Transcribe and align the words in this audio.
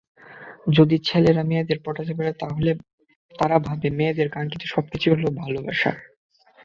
যদি 0.73 0.95
ছেলেরা 0.99 1.43
মেয়েদের 1.43 1.79
পটাতে 1.85 2.13
পারে 2.13 2.31
তারা 3.33 3.57
ভাবে, 3.59 3.87
মেয়েদের 3.89 4.27
কাঙ্ক্ষিত 4.29 4.63
সবকিছুই 4.65 5.11
হলো 5.13 5.27
ভালোবাসা। 5.41 5.91